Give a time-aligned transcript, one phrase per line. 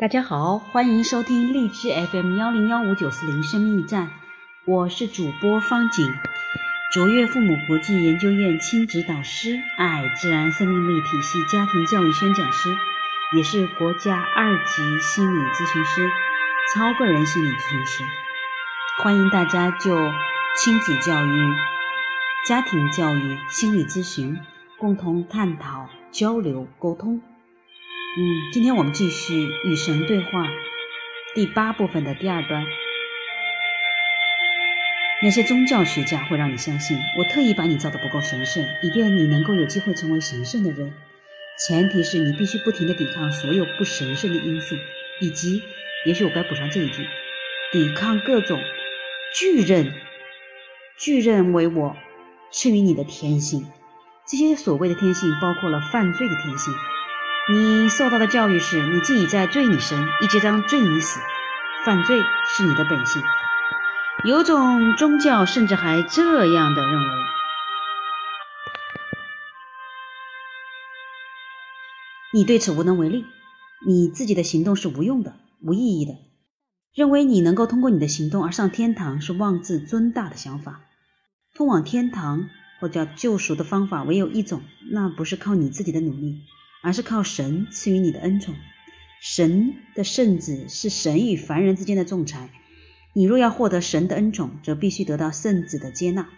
[0.00, 4.08] 大家好，欢迎收听荔枝 FM 幺零幺五九四零生命驿站，
[4.64, 6.10] 我是主播方景，
[6.90, 12.74] 卓越父母国际研究院亲子导师，爱自然生命力体系家庭教育宣讲师，
[13.36, 16.08] 也是国家二级心理咨询师，
[16.74, 18.02] 超个人心理咨询师。
[19.02, 19.94] 欢迎大家就
[20.56, 21.54] 亲子教育、
[22.48, 24.40] 家庭教育、心理咨询
[24.78, 27.20] 共同探讨、交流、沟通。
[28.18, 30.44] 嗯，今天我们继续与神对话
[31.32, 32.66] 第八部分的第二段。
[35.22, 40.92] 那些宗教学家会让你相信，我特意把你造的不够神圣，以便你能够有机会成为神圣的人。
[41.56, 44.74] 前提是你必须不停地抵抗所有不神圣的因素，
[45.20, 45.62] 以及，
[46.04, 47.06] 也许我该补上这一句，
[47.70, 48.60] 抵抗各种
[49.36, 49.94] 巨人、
[50.98, 51.96] 巨人为我
[52.50, 53.68] 赐予你的天性。
[54.26, 56.74] 这些所谓的天性，包括了犯罪的天性。
[57.52, 61.18] 你受到的教育是你自己在罪你生，一结章罪你死，
[61.84, 63.20] 犯罪是你的本性。
[64.24, 67.08] 有种宗教甚至还这样的认为，
[72.34, 73.24] 你对此无能为力，
[73.84, 76.12] 你自己的行动是无用的、无意义的。
[76.94, 80.82] 认为你能够通过你的行动而上天堂是妄自尊大的想法。
[81.56, 82.48] 通往天堂
[82.78, 86.42] 或叫救赎的方法唯有一种，那不是靠你自己的努力。
[86.82, 88.54] 而是靠神赐予你的恩宠，
[89.20, 92.50] 神的圣子是神与凡人之间的仲裁。
[93.12, 96.28] 你若要获得神的恩宠，则必须得到圣子的接纳。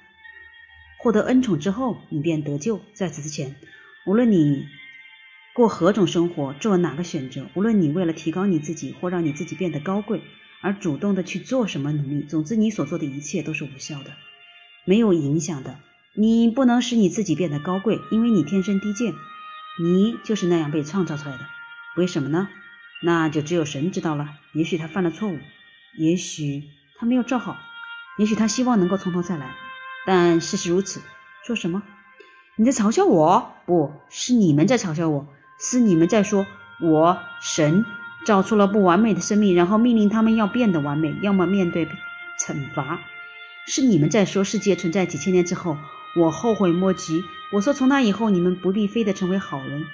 [0.99, 2.81] 获得恩宠之后，你便得救。
[2.95, 3.57] 在此之前，
[4.07, 4.67] 无论你
[5.55, 10.23] 过何种生活，做哪个选择，无论你为了提高你自己或让你自己变得高贵
[10.61, 14.13] 而主动的去做什么努力，总之你所做的一切都是无效的，
[14.85, 15.79] 没有影响的。
[16.15, 19.13] 你不能使你自己变得高贵，因为你天生低贱。
[19.81, 21.47] 你就是那样被创造出来的，
[21.97, 22.49] 为什么呢？
[23.03, 24.29] 那就只有神知道了。
[24.53, 25.39] 也许他犯了错误，
[25.99, 26.65] 也许
[26.99, 27.57] 他没有照好，
[28.19, 29.55] 也许他希望能够从头再来。
[30.07, 31.01] 但事实如此，
[31.47, 31.83] 说什么？
[32.57, 33.55] 你在嘲笑我？
[33.65, 35.27] 不是你们在嘲笑我，
[35.59, 36.47] 是你们在说
[36.81, 37.85] 我神
[38.27, 41.87] 造出了不完美的生命，然后命令他们要变得完美，要么面对
[42.39, 43.01] 惩罚。
[43.67, 45.79] 是你们在说世界存在几千年之后。
[46.15, 47.25] 我后悔莫及。
[47.53, 49.85] 我说，从那以后，你们不必非得成为好人，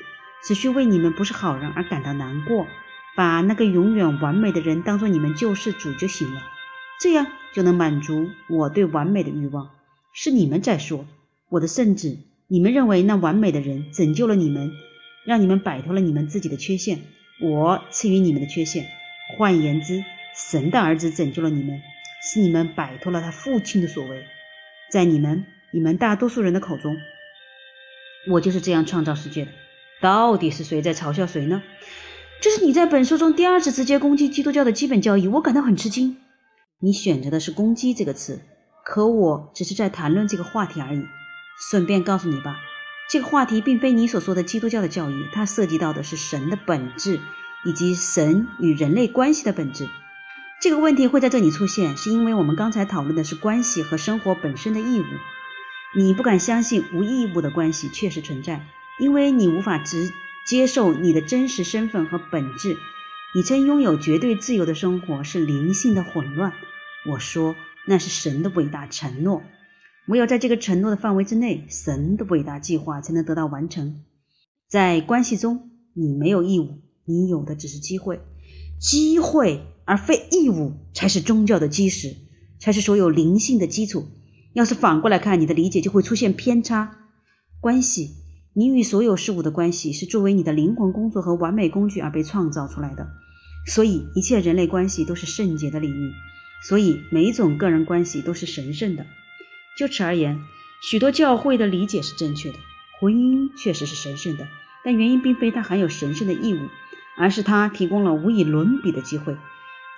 [0.44, 2.68] 只需为你们不是好人而感到难过，
[3.16, 6.40] 把那个永远完美的人当做你们救世主就行了，
[7.00, 9.70] 这样就能满足我对完美的欲望。
[10.14, 11.04] 是你们在说
[11.48, 14.70] 我的圣旨，你们认为那完美的人拯救了你们，
[15.26, 17.00] 让你们摆脱了你们自己的缺陷，
[17.42, 18.86] 我赐予你们的缺陷。
[19.36, 21.80] 换言之，神的儿子拯救了你们，
[22.22, 24.24] 是你们摆脱了他父亲的所为，
[24.92, 25.44] 在你们。
[25.70, 26.96] 你们大多数人的口中，
[28.26, 29.50] 我就是这样创造世界的。
[30.00, 31.62] 到底是谁在嘲笑谁呢？
[32.40, 36.16] 这是你在本书中第二次直接攻击基督教的基本教义，我感到很吃惊。
[36.80, 38.40] 你选择的是“攻击”这个词，
[38.84, 41.02] 可我只是在谈论这个话题而已。
[41.70, 42.56] 顺便告诉你吧，
[43.10, 47.18] 这个话题并非你所说的基督教的教义，它涉及到的是神的本质
[47.64, 49.88] 以及神与人类关系的本质。
[50.62, 55.04] 这个问题会在这里出现，是因为我们刚才讨论的是关系和生活本身的义务。
[55.96, 58.66] 你不敢相信无义务的关系确实存在，
[59.00, 60.12] 因为你无法直
[60.46, 62.76] 接受你的真实身份和本质。
[63.34, 66.52] 你称拥有绝对自由的生活是灵性的混乱。
[67.10, 67.54] 我说
[67.86, 69.42] 那是神的伟大承诺。
[70.08, 74.02] 唯有在这个承诺的范围之内，神的伟大计划才能得到完成。
[74.68, 78.20] 在关系中，你没有义务，你有的只是机会。
[78.78, 82.14] 机会而非义务才是宗教的基石，
[82.58, 84.06] 才是所有灵性的基础。
[84.58, 86.90] 要是反过来看，你的理解就会出现偏差。
[87.60, 88.10] 关系，
[88.54, 93.06] 你与所有事物的关系是作为你的灵魂工作和完美工具而被创造出来的，
[93.68, 96.10] 所以一切人类关系都是圣洁的领域，
[96.66, 99.06] 所以每一种个人关系都是神圣的。
[99.78, 100.40] 就此而言，
[100.82, 102.58] 许多教会的理解是正确的，
[102.98, 104.48] 婚姻确实是神圣的，
[104.84, 106.58] 但原因并非它含有神圣的义务，
[107.16, 109.36] 而是它提供了无以伦比的机会。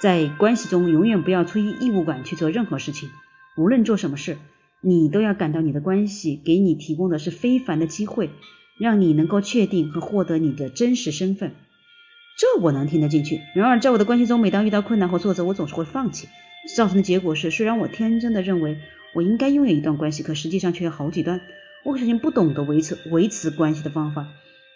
[0.02, 3.08] 在关系中，永远不要出于义务感去做任何事情。
[3.56, 4.38] 无论做什么事，
[4.82, 8.30] 你都要感到你的关系给你提供的是非凡的机会，
[8.78, 11.52] 让你能够确定和获得你的真实身份。
[12.38, 13.40] 这我能听得进去。
[13.54, 16.28] 然而，在我的关系中，每当遇到困难或挫折，我总是会放弃。
[16.76, 18.78] 造成的结果是，虽然我天真的认为
[19.14, 21.40] 我应该拥有一段关系，可实际上却有好几段。
[21.84, 24.26] 我小心不懂得维持维持关系的方法。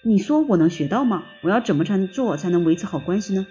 [0.02, 1.24] 你说我能学到吗？
[1.42, 3.46] 我要怎么才能做才能维持好关系呢？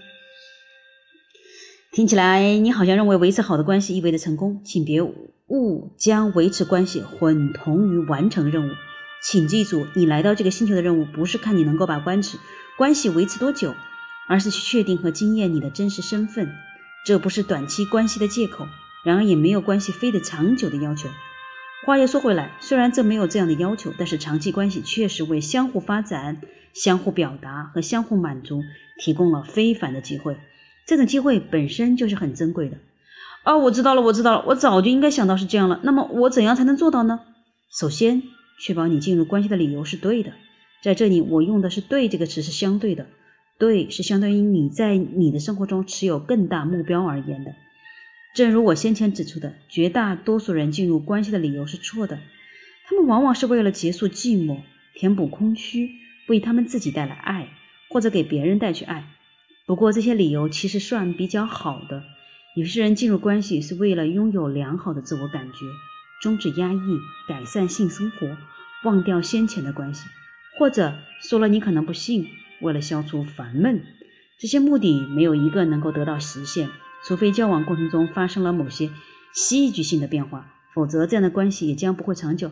[1.94, 8.72] 听起来，你好像认为维持好的关系意味着成功，请别误将维持关系混同于完成任务。
[9.22, 12.40] 请记住，你来到这个星球的任务不是看你能够把关系
[12.80, 13.76] 关系维持多久，
[14.28, 16.52] 而是去确定和经验你的真实身份。
[17.06, 18.68] 这不是短期关系的借口，
[19.06, 21.10] 然而也没有关系非得长久的要求。
[21.86, 26.42] 话又说回来，虽然这没有这样的要求，但是长期关系确实为相互发展、
[26.74, 28.64] 相互表达和相互满足
[28.98, 30.38] 提供了非凡的机会。
[30.86, 32.78] 这种机会本身就是很珍贵的。
[33.44, 35.80] 哦，我知道了，我知道了，我早就应该想到是这样了。
[35.84, 37.20] 那么我怎样才能做到呢？
[37.70, 38.24] 首先，
[38.60, 40.34] 确保你进入关系的理由是对的。
[40.82, 43.08] 在这里，我用的是“对”这个词是相对的
[43.58, 47.54] ，“对”是相当于你在你的生活中持有更大目标而言的。
[48.36, 52.20] 正如我先前指出的，绝大多数人进入关系的理由是错的，
[52.86, 54.60] 他们往往是为了结束寂寞、
[54.94, 55.92] 填补空虚、
[56.28, 57.50] 为他们自己带来爱，
[57.90, 59.06] 或者给别人带去爱。
[59.66, 62.04] 不过这些理由其实算比较好的。
[62.56, 65.60] 有些人进入关系是为了拥有良好的自我感觉，
[66.22, 68.38] 终止压抑，改善性生活，
[68.84, 70.06] 忘掉先前的关系，
[70.60, 72.28] 或者说了你可能不信，
[72.62, 73.84] 为了消除烦闷。
[74.38, 76.70] 这些目的没有一个能够得到实现。
[77.06, 78.90] 除非交往过程中发生了某些
[79.34, 82.52] 戏剧性的变化，否则这样的关系也将不会长久。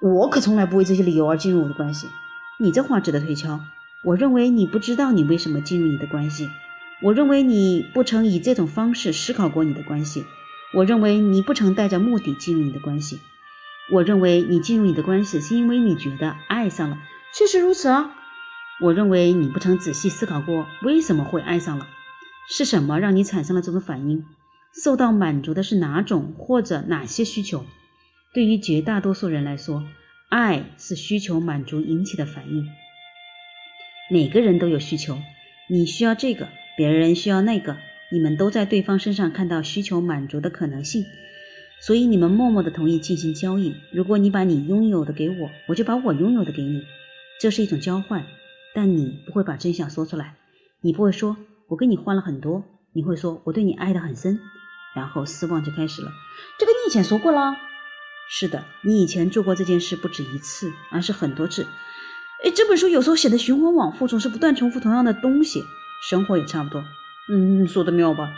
[0.00, 2.06] 我可从来不为这些理由而进入我的关系。
[2.60, 3.60] 你这话值得推敲。
[4.04, 6.50] 我认为你不知道你为什么进入你的关系。
[7.00, 10.24] 我认为你不曾以这种方式思考过你的关系。
[10.74, 13.20] 我认为你不曾带着目的进入你的关系。
[13.90, 16.98] 我认为你进入你的关系是因为你觉得爱上了。
[17.32, 18.14] 确实如此啊。
[18.82, 21.86] 我认为你不曾仔细思考过为什么会爱上了。
[22.50, 24.24] 是什么让你产生了这种反应？
[24.74, 27.64] 受到满足的是哪种或者哪些需求？
[28.34, 29.84] 对于绝大多数人来说，
[30.28, 32.66] 爱是需求满足引起的反应。
[34.10, 35.18] 每个人都有需求，
[35.68, 37.78] 你需要这个，别人需要那个，
[38.12, 41.06] 你们都在对方身上看到需求满足的可能性，
[41.80, 43.74] 所以你们默默的同意进行交易。
[43.92, 46.82] 如果你把你拥有的给我，我就把我拥有的给你，
[47.40, 48.26] 这是一种交换。
[48.74, 50.34] 但你不会把真相说出来，
[50.80, 51.36] 你不会说。
[51.66, 52.62] 我跟你换了很多，
[52.92, 54.38] 你会说我对你爱得很深，
[54.94, 56.12] 然后失望就开始了。
[56.58, 57.56] 这个你以前说过了。
[58.28, 61.66] 是的，你以前做过这件事不止一次，而是很多次。
[62.44, 65.64] 哎，这本书有时候写的循环往复，总是不断重复同样的东西。
[66.10, 66.84] 生活也差不多。
[67.30, 68.34] 嗯，说的妙吧？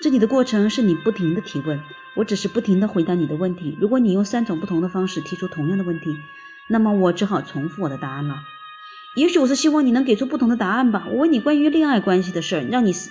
[0.00, 1.80] 这里的过程是你不停的提问，
[2.14, 3.76] 我只是不停的回答你的问题。
[3.80, 6.16] 如果你用三种不同的方式提出同样的问题，
[6.70, 8.36] 那么我只好重复我的答案了。
[9.16, 11.08] 也许我是希望你能给出不同的答案吧。
[11.10, 13.10] 我问你关于恋爱关系的事儿，让你失，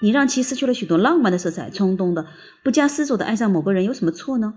[0.00, 2.26] 你让其失去了许多浪漫的色彩，冲动的、
[2.62, 4.52] 不加思索的爱上某个人，有什么错呢？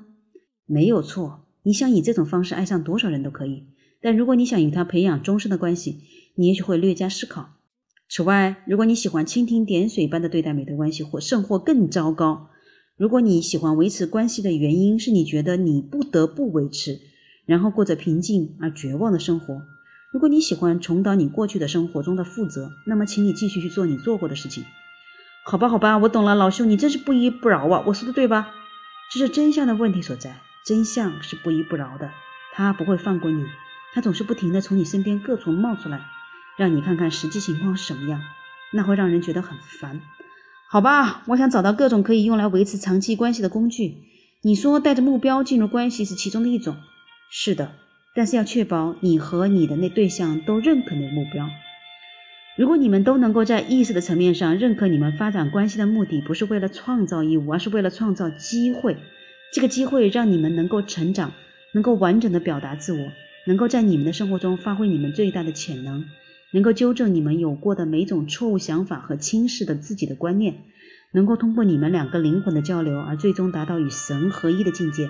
[0.66, 1.46] 没有错。
[1.64, 3.68] 你想以这种方式爱上多少人都可以。
[4.02, 6.00] 但如果你想与他培养终身的关系，
[6.36, 7.50] 你也许会略加思考。
[8.10, 12.50] 此外，如果你喜欢蜻蜓点水般的对待每段关系，或甚或更糟糕，
[12.98, 17.00] 如果你喜欢维持关系的原因是你觉得你不得不维持，
[17.46, 19.62] 然后过着平静而绝望的生活。
[20.12, 24.66] 如果你喜欢重蹈你过去的生活中的覆辙，那么请你继续去做你做过的事情。
[25.46, 27.84] 好吧，好吧，我懂了，老兄，你真是不依不饶啊！
[27.88, 28.54] 我说的对吧？
[29.12, 30.42] 这是真相的问题所在。
[30.66, 32.12] 真相是不依不饶的，
[32.54, 33.44] 他不会放过你，
[33.94, 36.02] 他总是不停的从你身边各处冒出来，
[36.58, 38.22] 让你看看实际情况是什么样，
[38.72, 40.02] 那会让人觉得很烦。
[40.70, 43.98] 好吧，我想找到各种可以用来维持长期关系的工具。
[44.42, 46.78] 你说带着目标进入关系是其中的一种。
[47.30, 47.74] 是的。
[48.14, 51.50] 但是要确保你和你的那对象都认可你的目标。
[52.58, 58.98] 如果你们都能够在意识的层面上认可你们发展关系的目的不是为了创造义务，而是为了创造机会，
[59.54, 61.32] 这个机会让你们能够成长，
[61.74, 63.12] 能够完整的表达自我，
[63.48, 66.06] 能够在你们的生活中发挥你们最大的潜能，
[66.52, 70.64] 能够纠正你们有过的每种错误想法和轻视的自己的观念，
[71.12, 75.10] 能够通过你们两个灵魂的交流而最终达到与神合一的境界。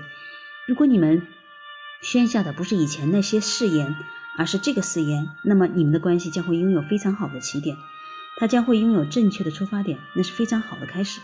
[0.67, 1.21] 如果你们。
[2.03, 3.95] 宣下的不是以前那些誓言，
[4.35, 5.27] 而是这个誓言。
[5.45, 7.77] 那么你们的关系将会拥有非常好的起点，
[8.37, 11.21] 它将会拥有正确的出发点，那是非常好的开始。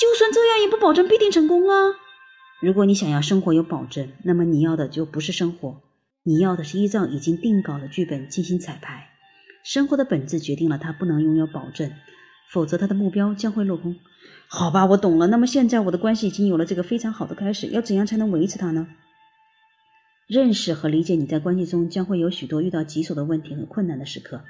[0.00, 1.92] 就算这样，也不保证必定成功啊！
[2.64, 5.82] 如果你想要生活有保证，那么你要的就不是生活，
[6.22, 9.10] 你要的是依照已经定稿的剧本进行彩排。
[9.62, 11.92] 生活的本质决定了它不能拥有保证，
[12.48, 13.96] 否则它的目标将会落空。
[14.48, 15.26] 好吧，我懂了。
[15.26, 18.88] 那么现在我的关系已经有了这个非常好的开始，要怎样才能维持它呢？
[20.26, 24.42] 认识和理解你在关系中将会有许多遇到棘手的问题和困难的时刻，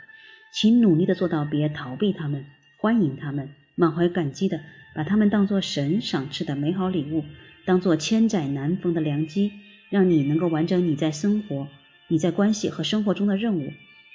[0.52, 2.44] 请努力的做到别逃避他们，
[2.78, 4.60] 欢迎他们，满怀感激的
[4.94, 7.24] 把他们当作神赏赐的美好礼物，
[7.64, 9.52] 当做千载难逢的良机，
[9.90, 11.68] 让你能够完成你在生活、
[12.08, 13.72] 你在关系和生活中的任务。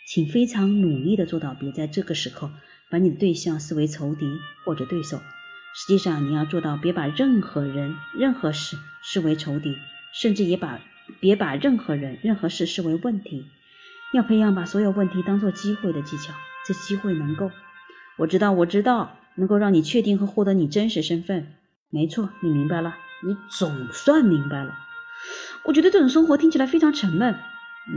[0.08, 2.52] 请非常努力的做到别在这个时刻
[2.90, 4.26] 把你的对象视为仇敌
[4.66, 5.18] 或者对手。
[5.76, 9.78] 实际上，你要做到别把任何人、任何事视为仇敌，
[10.14, 10.82] 甚至也把。
[11.20, 13.48] 别把任何人、任何事视为问题，
[14.14, 16.36] 要培养把所有问题当作机会的技巧。
[16.68, 17.50] 这机会能够，
[18.16, 21.48] 我知道，我知道，能够让你确定和获得你真实身份。
[21.90, 24.78] 没错，你明白了，你总算明白了。
[25.64, 27.38] 我觉得这种生活听起来非常沉闷，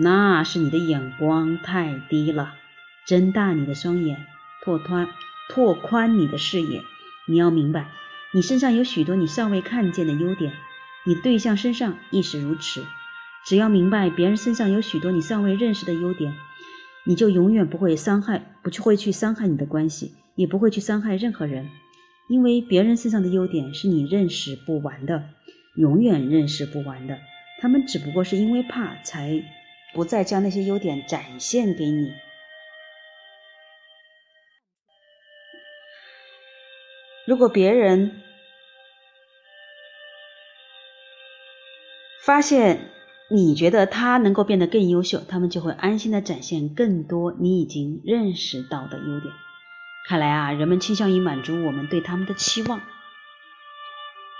[0.00, 2.54] 那是你的眼光太低了。
[3.06, 4.26] 睁大你的双眼，
[4.62, 5.08] 拓宽
[5.48, 6.82] 拓宽你的视野。
[7.26, 7.88] 你要明白，
[8.32, 10.52] 你身上有许多你尚未看见的优点，
[11.04, 12.84] 你对象身上亦是如此。
[13.44, 16.34] 只要明白别人身上有许多你尚未认识的优点，
[17.04, 21.68] 你就永远不会伤害，不去会去伤害你的关系，也不会去伤害任何人，
[22.28, 25.30] 因为别人身上的优点是你认识不完的，
[25.76, 27.18] 永远认识不完的。
[27.60, 29.42] 他们只不过是因为怕，才
[29.94, 32.12] 不再将那些优点展现给你。
[37.26, 38.20] 如果别人
[42.24, 42.90] 发现
[43.30, 49.32] 你觉得他能够变得更优秀，他们就会安心的展现更多你已经认识到的优点。
[50.08, 52.80] 看来啊，人们倾向于满足我们对他们的期望。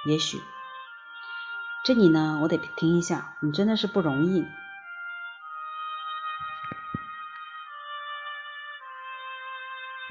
[0.05, 0.39] 也许
[1.85, 4.45] 这里呢，我得停一下，你真的是不容易。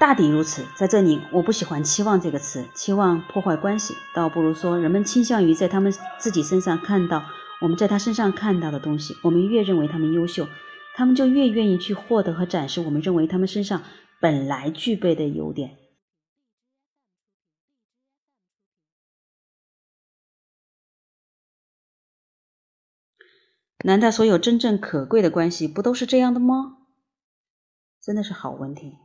[0.00, 7.24] 大抵如此，在这里我不喜欢“期望”这个词，期望破坏关系，倒不如说人们倾向于在他们自己身上看到
[7.60, 9.16] 我们在他身上看到的东西。
[9.22, 10.48] 我们越认为他们优秀，
[10.96, 13.82] 他们就越愿意去获得和展示我们认为他们身上
[14.22, 15.78] 本来具备的优点。
[23.84, 26.86] 难道所有真正可贵的关系不都是这样的吗？
[28.00, 28.96] 真的是好问题。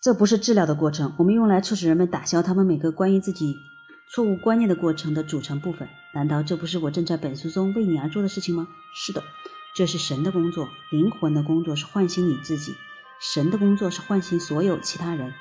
[0.00, 3.52] 这不是治疗的过程，我们用来促使人们打消他们每个关于自己
[4.14, 5.88] 错误观念的过程的组成部分。
[6.12, 8.68] 难道这不是我正在本书中为你而做的事情吗？
[8.94, 9.24] 是的，
[9.74, 10.68] 这是神的工作。
[10.92, 12.76] 灵魂的工作是唤醒你自己，
[13.20, 15.34] 神的工作是唤醒所有其他人。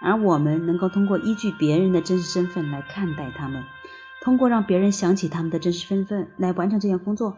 [0.00, 3.62] 而我们能够通过依据别人的真实身份来看待他们，
[4.22, 7.36] 通过让别人想起他们的真实身份来完成这项工作。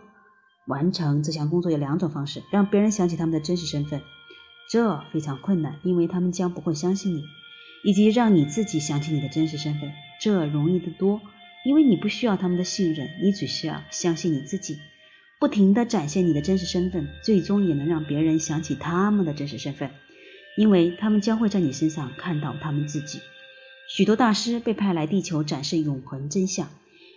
[0.68, 4.02] 完成这项工作有两种方式：让别人想起他们的真实身份。
[4.70, 7.24] 这非常困难，因为他们将不会相信你，
[7.82, 9.90] 以及让你自己想起你的真实身份，
[10.20, 11.20] 这容易得多，
[11.64, 14.78] 因为你不需要他们的信任，你只需要相信你自己，
[15.38, 19.90] 不停地展现你的真实身份，最终也能让别人想起他们的真实身份，
[20.56, 23.20] 因为他们将会在你身上看到他们自己。
[23.88, 26.68] 许多大师被派来地球展示永恒真相，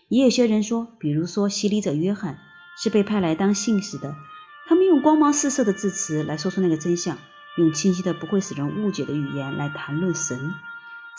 [0.08, 2.38] 也有些人说，比如说洗礼者约翰
[2.82, 4.16] 是被派来当信使的，
[4.68, 7.18] 他们用光芒四射的字词来说出那个真相。
[7.58, 10.54] 用清晰的、不会使人误解的语言来谈论神，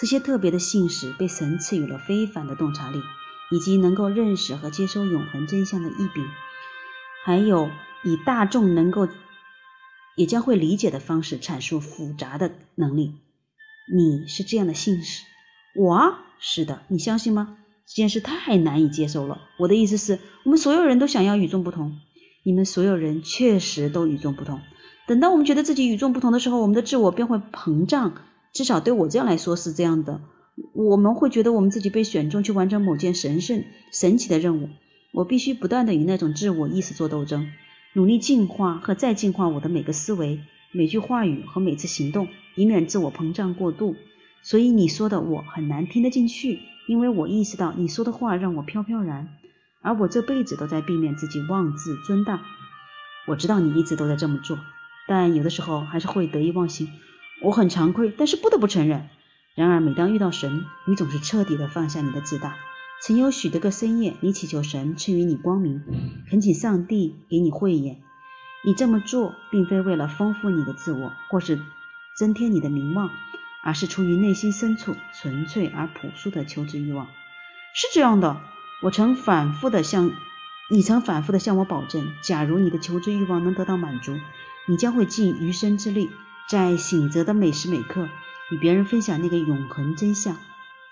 [0.00, 3.02] 这些特别的信使被神赐予了非凡的洞察力，
[3.50, 6.24] 以及能够认识和接收永恒真相的异禀，
[7.26, 7.68] 还有
[8.02, 9.08] 以大众能够
[10.16, 13.16] 也将会理解的方式阐述复杂的能力。
[13.92, 15.22] 你是这样的信使，
[15.76, 17.58] 我是的，你相信吗？
[17.86, 19.42] 这件事太难以接受了。
[19.58, 21.98] 我的意思是，我们所有人都想要与众不同，
[22.42, 24.62] 你们所有人确实都与众不同。
[25.06, 28.14] 等到我们觉得自己与众不同的时候，我们的自我便会膨胀。
[28.52, 30.20] 至少对我这样来说是这样的。
[30.74, 34.68] 我们会觉得我们自己被选中去完成某件神圣、神奇的任务。
[35.12, 37.48] 我必须不断的与那种自我意识做斗争，
[37.94, 40.40] 努力进化和再进化我的每个思维、
[40.72, 43.96] 每句话语和每次行动，以免自我膨胀过度。
[44.42, 49.28] 所以你说的我很难听得进去，因为我意识到你说的话让我飘飘然，
[49.82, 52.42] 而我这辈子都在避免自己妄自尊大。
[53.26, 54.58] 我知道你一直都在这么做。
[55.08, 56.88] 但有的时候还是会得意忘形，
[57.42, 59.08] 我很惭愧，但是不得不承认。
[59.54, 62.56] 然而，每当遇到神，你总是彻底的放下你的自大。
[63.02, 65.82] 曾有许多个深夜，你祈求神赐予你光明，
[66.28, 68.02] 恳请上帝给你慧眼。
[68.64, 71.60] 你这么做，并非为了丰富你的自我，或是
[72.18, 73.10] 增添你的名望，
[73.64, 77.06] 而是出于内心深处纯粹而朴素的求知欲望。
[77.74, 78.38] 是这样的，
[78.82, 80.10] 我曾反复的向
[80.70, 84.18] 你曾反复的向我保证，假如你的求知欲望能得到满足。
[84.68, 86.10] 你将会尽余生之力，
[86.50, 88.08] 在醒着的每时每刻
[88.50, 90.36] 与别人分享那个永恒真相。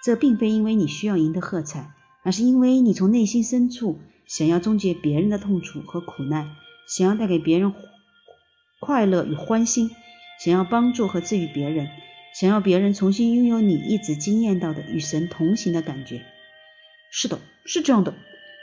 [0.04, 1.90] 这并非因为你需要赢得喝彩，
[2.22, 6.48] 而是因为你从内心深处想要终结别人的痛楚和苦难，
[6.86, 7.74] 想要带给别人
[8.78, 9.90] 快乐与欢欣，
[10.44, 11.88] 想要帮助和治愈别人，
[12.38, 16.22] 想要别人重新拥有你一直惊艳到的与神同行的感觉。
[17.10, 18.14] 是的，是这样的。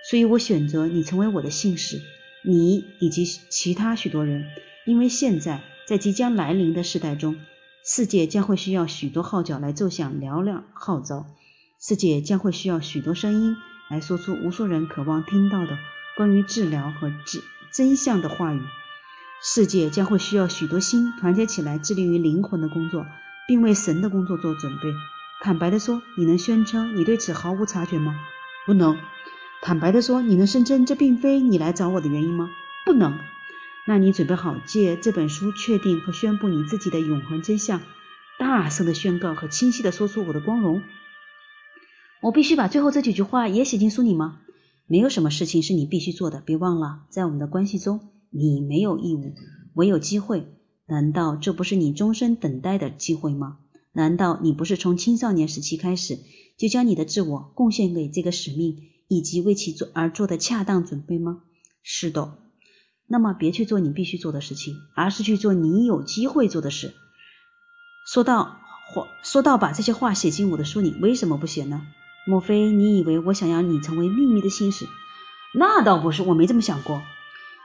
[0.09, 1.99] 所以我选择你成为我的信使，
[2.45, 4.45] 你以及其他许多人。
[4.85, 7.37] 因为现在在即将来临的时代中，
[7.85, 11.27] 世界将会需要许多号角来奏响嘹亮号召，
[11.79, 13.55] 世界将会需要许多声音
[13.89, 15.77] 来说出无数人渴望听到的
[16.17, 18.61] 关于治疗和治真相的话语。
[19.43, 23.05] 世界将会需要许多心团结起来，致力于灵魂的工作，
[23.47, 24.91] 并为神的工作做准备。
[25.41, 28.15] 坦白地说，你能宣称你对此毫无察觉吗？
[28.65, 28.97] 不能。
[29.61, 32.49] 坦白地说，你能声称这并非你来找我的原因吗？
[32.85, 33.19] 不能。
[33.87, 37.81] 那你准备好借这本书确定和宣布你自己的永恒真相，
[38.39, 40.81] 大声的宣告和清晰的说出我的光荣。
[42.21, 44.41] 我必须把最后这几句话也写进书里吗？
[44.87, 46.41] 没有什么事情是你必须做的。
[46.41, 47.99] 别忘了，在我们的关系中，
[48.31, 49.33] 你没有义务，
[49.75, 50.47] 唯有机会。
[50.87, 53.57] 难道这不是你终身等待的机会吗？
[53.93, 56.19] 难道你不是从青少年时期开始
[56.57, 58.77] 就将你的自我贡献给这个使命，
[59.07, 61.43] 以及为其做而做的恰当准备吗？
[61.83, 62.39] 是的。
[63.07, 66.93] 那么别去做你必须做的事情，而是去做你有机会做的事。
[68.07, 68.59] 说到
[68.93, 71.81] 话，说到把这些话写进我的书里，为什么不写呢？
[72.27, 74.87] 莫非你以为我想要你成为秘密的信使？
[75.53, 77.01] 那倒不是，我没这么想过。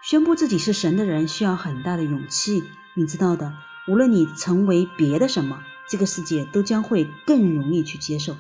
[0.03, 2.63] 宣布自己是神的人需要很大的勇气，
[2.95, 3.55] 你知道的。
[3.89, 8.37] 无论你成为别的什么，这个世界都将会更容易去接受。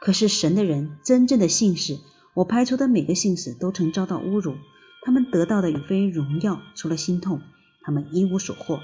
[0.00, 1.98] 可是神的人，真正的信使，
[2.34, 4.56] 我拍出的每个信使都曾遭到侮辱。
[5.04, 7.42] 他们得到的远非荣耀，除了心痛，
[7.82, 8.80] 他们一无所获。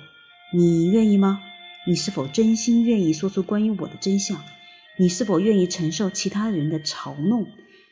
[0.52, 1.40] 你愿意吗？
[1.86, 4.38] 你是否真心愿意说出关于我的真相？
[4.98, 7.46] 你是否愿意承受其他人的嘲弄？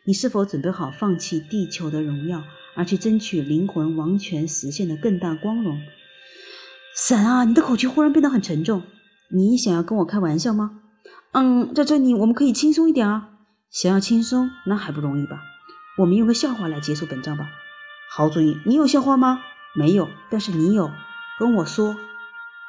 [0.04, 2.44] 你是否准备好放弃地球的荣耀，
[2.74, 5.80] 而去争取灵魂王权实现的更大光荣？
[6.94, 8.82] 神啊，你的口气忽然变得很沉重。
[9.30, 10.80] 你想要跟我开玩笑吗？
[11.32, 13.30] 嗯，在这里我们可以轻松一点啊。
[13.70, 15.40] 想要轻松，那还不容易吧？
[15.98, 17.48] 我们用个笑话来结束本章吧。
[18.10, 19.40] 好主意，你有笑话吗？
[19.74, 20.90] 没有，但是你有，
[21.38, 21.96] 跟我说。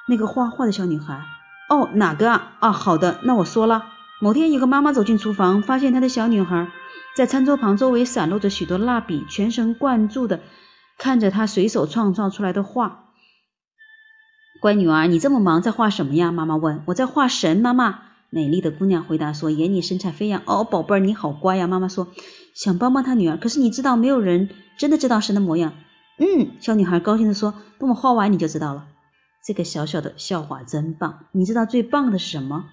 [0.08, 1.24] 那个画画的小女孩，
[1.70, 2.54] 哦，哪个啊？
[2.60, 3.86] 啊，好的，那我说了。
[4.20, 6.72] 某天，有个妈妈走进厨房，发现她的小女孩
[7.16, 10.42] 在餐桌旁，周围散落着许多蜡笔，全神贯注的
[10.98, 13.06] 看着她随手创造出来的画。
[14.62, 16.32] 乖女儿，你这么忙，在画什么呀？
[16.32, 16.84] 妈妈问。
[16.88, 17.58] 我在画神。
[17.58, 18.00] 妈妈，
[18.30, 20.42] 美丽的姑娘回答说，眼里神采飞扬。
[20.46, 21.68] 哦，宝贝儿，你好乖呀。
[21.68, 22.08] 妈妈说。
[22.54, 25.74] 想帮帮他女儿，可是你知道，没有人真的知道神的模样。
[26.18, 28.88] 嗯，小女孩高兴地说：“等我画完，你就知道了。”
[29.46, 31.26] 这个小小的笑话真棒。
[31.32, 32.66] 你知道最棒的是什么？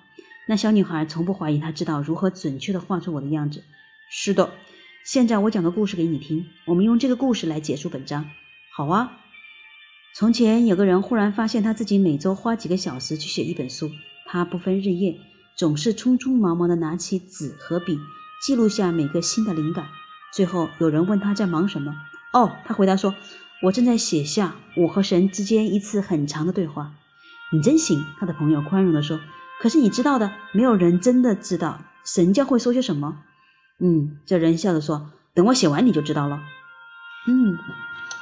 [0.48, 3.62] 那小女孩从不怀疑，她知道如何准确地画出我的样子。
[4.10, 4.50] 是的，
[5.04, 6.46] 现在我讲个故事给你听。
[6.66, 8.28] 我们用这个故事来结束本章。
[8.76, 9.12] 好啊。
[10.18, 13.90] 从前有个人忽然发现他自己每周花几个小时去写一本书，
[14.24, 15.18] 他不分日夜，
[15.56, 17.98] 总是匆匆忙忙地拿起纸和笔。
[18.40, 19.86] 记录下每个新的灵感。
[20.32, 21.94] 最后有人问他在忙什么？
[22.32, 23.14] 哦，他回答说
[23.62, 26.92] ：“我正在写下我和神之间一次很长的对话。”
[27.52, 29.18] 你真行，他的朋友宽容地说。
[29.60, 33.22] 可是你知道的，没有人真的知道神将会说些什么。
[33.78, 36.42] 嗯，这人笑着说：“等我写完你就知道了。”
[37.26, 37.56] 嗯，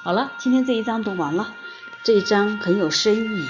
[0.05, 1.53] 好了，今天这一章读完了。
[2.05, 3.49] 这一章很有深意，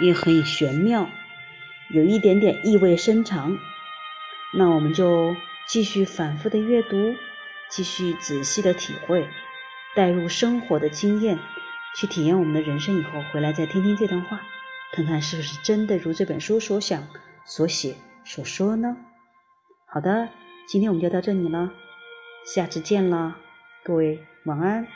[0.00, 1.08] 也很玄妙，
[1.90, 3.58] 有一点点意味深长。
[4.54, 5.36] 那我们就。
[5.66, 7.14] 继续反复的阅读，
[7.70, 9.28] 继续仔细的体会，
[9.94, 11.38] 带入生活的经验，
[11.96, 14.42] 去体验我们的人生以后，回来再听听这段话，
[14.92, 17.08] 看看是不是真的如这本书所想、
[17.44, 18.96] 所写、所说呢？
[19.86, 20.28] 好的，
[20.68, 21.72] 今天我们就到这里了，
[22.46, 23.36] 下次见了，
[23.82, 24.86] 各位晚安。